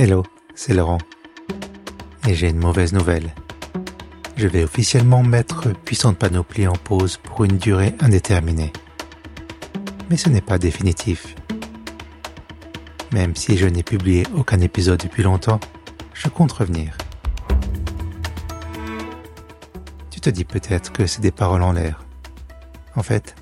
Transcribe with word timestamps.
Hello, 0.00 0.22
c'est 0.54 0.74
Laurent. 0.74 0.98
Et 2.28 2.34
j'ai 2.36 2.50
une 2.50 2.60
mauvaise 2.60 2.92
nouvelle. 2.92 3.34
Je 4.36 4.46
vais 4.46 4.62
officiellement 4.62 5.24
mettre 5.24 5.70
Puissante 5.70 6.16
Panoplie 6.16 6.68
en 6.68 6.74
pause 6.74 7.16
pour 7.16 7.42
une 7.42 7.58
durée 7.58 7.96
indéterminée. 7.98 8.72
Mais 10.08 10.16
ce 10.16 10.28
n'est 10.28 10.40
pas 10.40 10.56
définitif. 10.56 11.34
Même 13.12 13.34
si 13.34 13.56
je 13.56 13.66
n'ai 13.66 13.82
publié 13.82 14.24
aucun 14.36 14.60
épisode 14.60 15.00
depuis 15.00 15.24
longtemps, 15.24 15.58
je 16.14 16.28
compte 16.28 16.52
revenir. 16.52 16.96
Tu 20.10 20.20
te 20.20 20.30
dis 20.30 20.44
peut-être 20.44 20.92
que 20.92 21.06
c'est 21.06 21.22
des 21.22 21.32
paroles 21.32 21.64
en 21.64 21.72
l'air. 21.72 22.04
En 22.94 23.02
fait, 23.02 23.34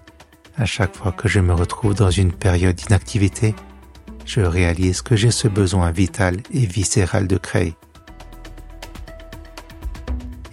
à 0.56 0.64
chaque 0.64 0.96
fois 0.96 1.12
que 1.12 1.28
je 1.28 1.40
me 1.40 1.52
retrouve 1.52 1.92
dans 1.92 2.10
une 2.10 2.32
période 2.32 2.76
d'inactivité, 2.76 3.54
je 4.26 4.40
réalise 4.40 5.00
que 5.02 5.16
j'ai 5.16 5.30
ce 5.30 5.48
besoin 5.48 5.90
vital 5.92 6.36
et 6.52 6.66
viscéral 6.66 7.26
de 7.26 7.38
créer. 7.38 7.74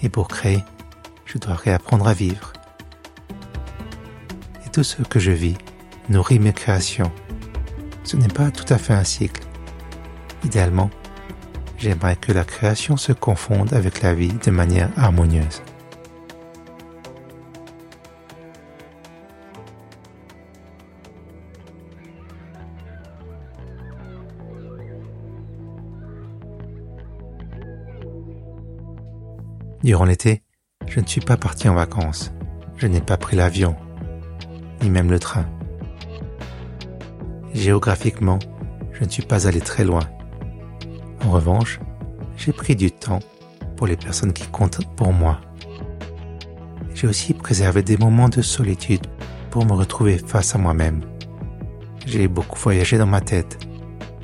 Et 0.01 0.09
pour 0.09 0.27
créer, 0.27 0.63
je 1.25 1.37
dois 1.39 1.55
réapprendre 1.55 2.07
à 2.07 2.13
vivre. 2.13 2.53
Et 4.65 4.69
tout 4.69 4.83
ce 4.83 5.01
que 5.01 5.19
je 5.19 5.31
vis 5.31 5.57
nourrit 6.09 6.39
mes 6.39 6.53
créations. 6.53 7.11
Ce 8.03 8.15
n'est 8.15 8.27
pas 8.27 8.51
tout 8.51 8.71
à 8.71 8.77
fait 8.77 8.93
un 8.93 9.03
cycle. 9.03 9.41
Idéalement, 10.43 10.91
j'aimerais 11.77 12.17
que 12.17 12.31
la 12.31 12.43
création 12.43 12.97
se 12.97 13.11
confonde 13.11 13.73
avec 13.73 14.01
la 14.01 14.13
vie 14.13 14.33
de 14.33 14.51
manière 14.51 14.89
harmonieuse. 14.97 15.61
Durant 29.83 30.05
l'été, 30.05 30.43
je 30.87 31.01
ne 31.01 31.05
suis 31.05 31.19
pas 31.19 31.35
parti 31.35 31.67
en 31.67 31.73
vacances. 31.73 32.31
Je 32.77 32.87
n'ai 32.87 33.01
pas 33.01 33.17
pris 33.17 33.35
l'avion, 33.35 33.75
ni 34.81 34.89
même 34.89 35.11
le 35.11 35.19
train. 35.19 35.45
Géographiquement, 37.53 38.39
je 38.93 39.03
ne 39.03 39.09
suis 39.09 39.23
pas 39.23 39.45
allé 39.45 39.59
très 39.59 39.83
loin. 39.83 40.03
En 41.25 41.31
revanche, 41.31 41.81
j'ai 42.37 42.53
pris 42.53 42.77
du 42.77 42.91
temps 42.91 43.19
pour 43.75 43.85
les 43.87 43.97
personnes 43.97 44.31
qui 44.31 44.47
comptent 44.47 44.85
pour 44.95 45.11
moi. 45.11 45.41
J'ai 46.95 47.07
aussi 47.07 47.33
préservé 47.33 47.83
des 47.83 47.97
moments 47.97 48.29
de 48.29 48.41
solitude 48.41 49.05
pour 49.51 49.65
me 49.65 49.73
retrouver 49.73 50.17
face 50.17 50.55
à 50.55 50.57
moi-même. 50.57 51.01
J'ai 52.05 52.29
beaucoup 52.29 52.59
voyagé 52.59 52.97
dans 52.97 53.05
ma 53.05 53.21
tête, 53.21 53.59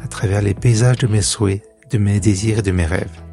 à 0.02 0.08
travers 0.08 0.42
les 0.42 0.54
paysages 0.54 1.00
de 1.00 1.08
mes 1.08 1.22
souhaits, 1.22 1.64
de 1.92 1.98
mes 1.98 2.22
désirs 2.22 2.60
et 2.60 2.62
de 2.62 2.72
mes 2.72 2.86
rêves. 2.86 3.29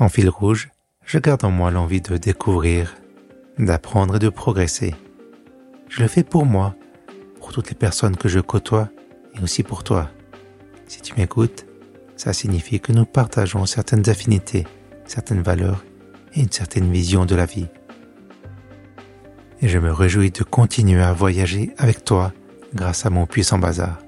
En 0.00 0.08
fil 0.08 0.28
rouge, 0.28 0.70
je 1.04 1.18
garde 1.18 1.44
en 1.44 1.50
moi 1.50 1.72
l'envie 1.72 2.00
de 2.00 2.16
découvrir, 2.16 2.94
d'apprendre 3.58 4.16
et 4.16 4.20
de 4.20 4.28
progresser. 4.28 4.94
Je 5.88 6.02
le 6.02 6.08
fais 6.08 6.22
pour 6.22 6.46
moi, 6.46 6.76
pour 7.40 7.52
toutes 7.52 7.68
les 7.68 7.74
personnes 7.74 8.16
que 8.16 8.28
je 8.28 8.38
côtoie 8.38 8.90
et 9.34 9.42
aussi 9.42 9.64
pour 9.64 9.82
toi. 9.82 10.08
Si 10.86 11.02
tu 11.02 11.14
m'écoutes, 11.16 11.66
ça 12.16 12.32
signifie 12.32 12.78
que 12.78 12.92
nous 12.92 13.06
partageons 13.06 13.66
certaines 13.66 14.08
affinités, 14.08 14.68
certaines 15.04 15.42
valeurs 15.42 15.84
et 16.32 16.42
une 16.42 16.52
certaine 16.52 16.92
vision 16.92 17.26
de 17.26 17.34
la 17.34 17.46
vie. 17.46 17.66
Et 19.60 19.66
je 19.66 19.80
me 19.80 19.92
réjouis 19.92 20.30
de 20.30 20.44
continuer 20.44 21.02
à 21.02 21.12
voyager 21.12 21.74
avec 21.76 22.04
toi 22.04 22.32
grâce 22.72 23.04
à 23.04 23.10
mon 23.10 23.26
puissant 23.26 23.58
bazar. 23.58 23.98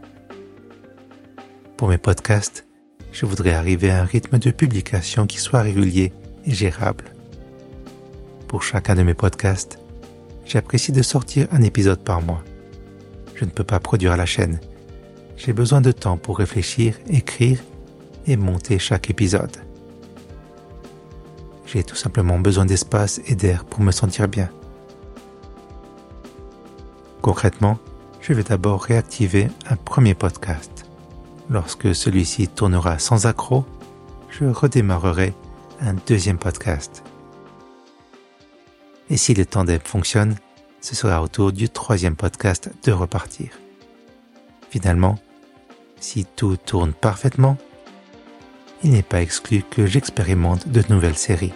Pour 1.76 1.88
mes 1.88 1.98
podcasts, 1.98 2.64
je 3.12 3.26
voudrais 3.26 3.52
arriver 3.52 3.90
à 3.90 4.00
un 4.00 4.04
rythme 4.04 4.38
de 4.38 4.50
publication 4.50 5.26
qui 5.26 5.38
soit 5.38 5.62
régulier 5.62 6.12
et 6.46 6.52
gérable. 6.52 7.04
Pour 8.48 8.62
chacun 8.62 8.94
de 8.94 9.02
mes 9.02 9.14
podcasts, 9.14 9.78
j'apprécie 10.44 10.92
de 10.92 11.02
sortir 11.02 11.46
un 11.52 11.62
épisode 11.62 12.02
par 12.02 12.22
mois. 12.22 12.42
Je 13.34 13.44
ne 13.44 13.50
peux 13.50 13.64
pas 13.64 13.80
produire 13.80 14.16
la 14.16 14.26
chaîne. 14.26 14.60
J'ai 15.36 15.52
besoin 15.52 15.80
de 15.80 15.92
temps 15.92 16.16
pour 16.16 16.38
réfléchir, 16.38 16.94
écrire 17.08 17.60
et 18.26 18.36
monter 18.36 18.78
chaque 18.78 19.08
épisode. 19.08 19.56
J'ai 21.66 21.84
tout 21.84 21.96
simplement 21.96 22.38
besoin 22.38 22.66
d'espace 22.66 23.20
et 23.26 23.34
d'air 23.34 23.64
pour 23.64 23.80
me 23.80 23.92
sentir 23.92 24.28
bien. 24.28 24.50
Concrètement, 27.22 27.78
je 28.20 28.32
vais 28.32 28.42
d'abord 28.42 28.82
réactiver 28.82 29.48
un 29.68 29.76
premier 29.76 30.14
podcast. 30.14 30.89
Lorsque 31.50 31.96
celui-ci 31.96 32.46
tournera 32.46 33.00
sans 33.00 33.26
accroc, 33.26 33.66
je 34.30 34.44
redémarrerai 34.44 35.34
un 35.80 35.94
deuxième 36.06 36.38
podcast. 36.38 37.02
Et 39.10 39.16
si 39.16 39.34
le 39.34 39.44
tandem 39.44 39.80
fonctionne, 39.80 40.36
ce 40.80 40.94
sera 40.94 41.20
au 41.20 41.26
tour 41.26 41.50
du 41.50 41.68
troisième 41.68 42.14
podcast 42.14 42.70
de 42.84 42.92
repartir. 42.92 43.50
Finalement, 44.70 45.18
si 45.98 46.24
tout 46.24 46.56
tourne 46.56 46.92
parfaitement, 46.92 47.58
il 48.84 48.92
n'est 48.92 49.02
pas 49.02 49.20
exclu 49.20 49.64
que 49.68 49.86
j'expérimente 49.86 50.68
de 50.68 50.84
nouvelles 50.88 51.18
séries. 51.18 51.52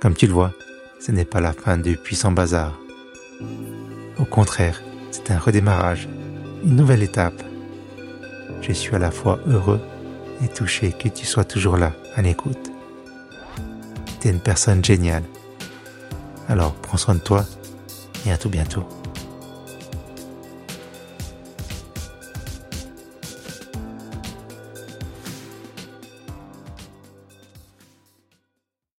Comme 0.00 0.14
tu 0.14 0.26
le 0.26 0.32
vois, 0.32 0.52
ce 0.98 1.12
n'est 1.12 1.26
pas 1.26 1.40
la 1.40 1.52
fin 1.52 1.76
du 1.76 1.98
puissant 1.98 2.32
bazar. 2.32 2.72
Au 4.18 4.24
contraire, 4.24 4.80
c'est 5.10 5.32
un 5.32 5.38
redémarrage, 5.38 6.08
une 6.64 6.76
nouvelle 6.76 7.02
étape. 7.02 7.42
Je 8.62 8.72
suis 8.72 8.94
à 8.94 8.98
la 8.98 9.10
fois 9.10 9.40
heureux 9.46 9.80
et 10.42 10.48
touché 10.48 10.92
que 10.92 11.08
tu 11.08 11.26
sois 11.26 11.44
toujours 11.44 11.76
là, 11.76 11.92
à 12.14 12.22
l'écoute. 12.22 12.70
Tu 14.20 14.28
es 14.28 14.30
une 14.30 14.40
personne 14.40 14.84
géniale. 14.84 15.24
Alors 16.48 16.74
prends 16.74 16.96
soin 16.96 17.14
de 17.14 17.20
toi 17.20 17.44
et 18.24 18.30
à 18.30 18.38
tout 18.38 18.50
bientôt. 18.50 18.86